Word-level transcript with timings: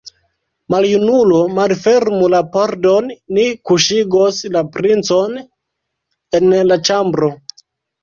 Maljunulo, 0.75 1.41
malfermu 1.57 2.31
la 2.35 2.39
pordon, 2.57 3.13
ni 3.39 3.47
kuŝigos 3.71 4.43
la 4.59 4.67
princon 4.81 5.41
en 6.43 6.53
la 6.75 6.83
ĉambro! 6.91 7.35